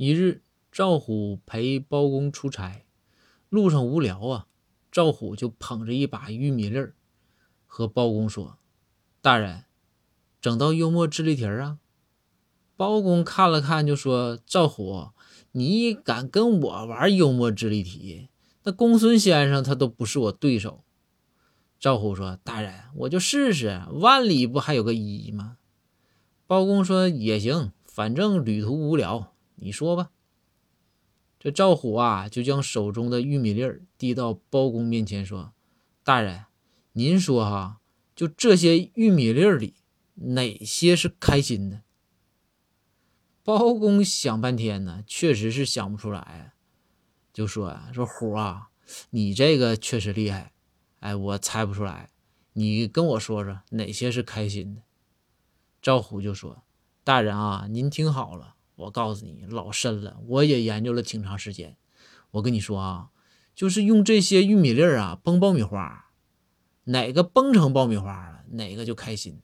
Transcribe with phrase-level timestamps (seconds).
[0.00, 2.84] 一日，赵虎陪包公出差，
[3.48, 4.46] 路上无聊啊，
[4.92, 6.94] 赵虎就捧着一把玉米粒儿，
[7.66, 8.58] 和包公说
[9.20, 9.64] ：“大人，
[10.40, 11.80] 整道幽默智力题啊。”
[12.78, 15.08] 包公看了看，就说：“赵虎，
[15.50, 18.28] 你敢跟我玩幽默智力题？
[18.62, 20.84] 那公孙先生他都不是我对手。”
[21.80, 25.56] 赵虎说：“大人，我就试试，万里不还有个一吗？”
[26.46, 30.10] 包公说：“也行，反正旅途无聊。”你说吧，
[31.38, 35.52] 这赵虎啊，就将手中的玉米粒儿递到包公面前，说
[36.02, 36.46] ：“大人，
[36.92, 37.80] 您说哈，
[38.16, 39.74] 就这些玉米粒儿里，
[40.14, 41.82] 哪些是开心的？”
[43.44, 46.52] 包公想半天呢，确实是想不出来，
[47.32, 48.70] 就说：“啊，说虎啊，
[49.10, 50.52] 你这个确实厉害，
[51.00, 52.10] 哎，我猜不出来，
[52.52, 54.82] 你跟我说说哪些是开心的？”
[55.80, 56.64] 赵虎就说
[57.04, 61.76] ：“大人啊，您听好了。”我告诉你，老深了，我也研究了挺长时间。
[62.30, 63.10] 我跟你说啊，
[63.52, 66.12] 就是用这些玉米粒儿啊崩爆米花，
[66.84, 69.40] 哪个崩成爆米花了，哪个就开心。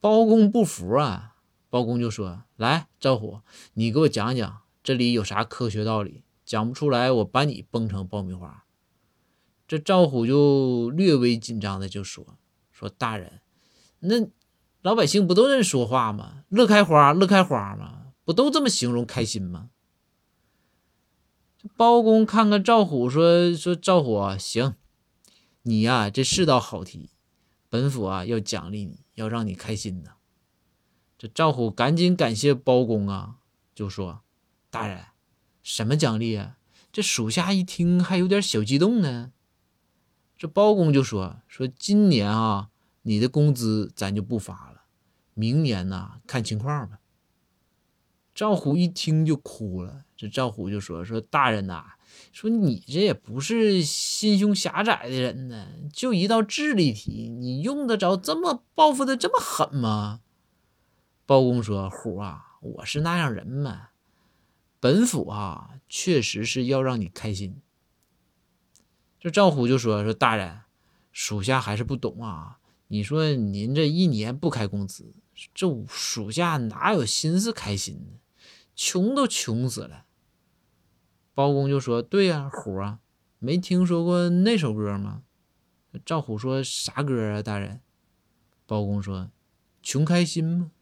[0.00, 1.36] 包公不服啊，
[1.70, 3.40] 包公就说：“来，赵虎，
[3.74, 6.24] 你给我讲讲这里有啥科学道理？
[6.44, 8.64] 讲不出来，我把你崩成爆米花。”
[9.68, 12.36] 这赵虎就略微紧张的就说
[12.72, 13.40] ：“说大人，
[14.00, 14.16] 那
[14.82, 16.44] 老百姓不都认说话吗？
[16.48, 19.70] 乐开花，乐开花吗？”不都这么形容开心吗？
[21.76, 24.74] 包公看看赵虎，说：“说赵虎行，
[25.62, 27.10] 你呀，这是道好题，
[27.68, 30.12] 本府啊要奖励你，要让你开心的。”
[31.16, 33.36] 这赵虎赶紧感谢包公啊，
[33.74, 34.22] 就说
[34.68, 35.06] ：“大人，
[35.62, 36.58] 什么奖励啊？”
[36.92, 39.32] 这属下一听还有点小激动呢。
[40.36, 42.70] 这包公就说：“说今年啊，
[43.02, 44.82] 你的工资咱就不发了，
[45.32, 47.00] 明年呢看情况吧。”
[48.34, 50.04] 赵虎一听就哭了。
[50.16, 51.84] 这赵虎就说：“说大人呐，
[52.32, 60.20] 说你这也不是心胸狭窄的人呢，就一道智力题，你用得着这么报复的这么狠吗？”
[61.26, 63.90] 包公说：“虎啊，我是那样人吗？
[64.80, 67.60] 本府啊，确实是要让你开心。”
[69.20, 70.60] 这赵虎就说：“说大人，
[71.12, 72.58] 属下还是不懂啊。
[72.88, 75.14] 你说您这一年不开工资，
[75.54, 78.18] 这属下哪有心思开心呢？”
[78.74, 80.06] 穷都穷死了，
[81.34, 83.00] 包公就说：“对呀，虎啊，
[83.38, 85.22] 没听说过那首歌吗？”
[86.04, 87.80] 赵虎说：“啥歌啊，大人？”
[88.66, 89.30] 包公说
[89.82, 90.72] ：“穷开心吗？”